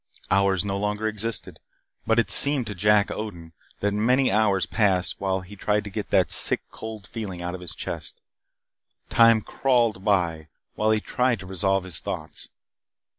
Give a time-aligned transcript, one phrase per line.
[0.31, 1.59] Hours no longer existed,
[2.07, 6.09] but it seemed to Jack Odin that many hours passed while he tried to get
[6.09, 8.19] that sick, cold feeling out of his chest.
[9.11, 12.49] Time crawled by while he tried to resolve his thoughts.